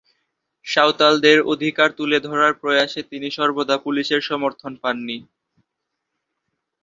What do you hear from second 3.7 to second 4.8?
পুলিশের সমর্থন